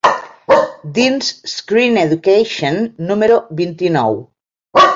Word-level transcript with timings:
Dins 0.95 1.27
Screen 1.51 1.99
Education 2.05 2.81
número 3.11 3.39
vint-i-nou. 3.61 4.19